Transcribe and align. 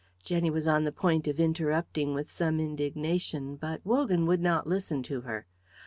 Jenny 0.23 0.49
was 0.49 0.67
on 0.67 0.83
the 0.83 0.91
point 0.91 1.27
of 1.27 1.39
interrupting 1.39 2.15
with 2.15 2.27
some 2.27 2.59
indignation, 2.59 3.55
but 3.55 3.85
Wogan 3.85 4.25
would 4.25 4.41
not 4.41 4.65
listen 4.65 5.03
to 5.03 5.21
her. 5.21 5.45